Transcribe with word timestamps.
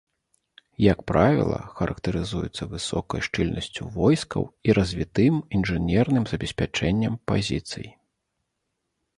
Як 0.83 0.99
правіла, 1.09 1.57
характарызуецца 1.79 2.63
высокай 2.71 3.23
шчыльнасцю 3.29 3.83
войскаў 3.97 4.43
і 4.69 4.77
развітым 4.79 5.35
інжынерным 5.61 6.23
забеспячэннем 6.33 7.13
пазіцый. 7.35 7.87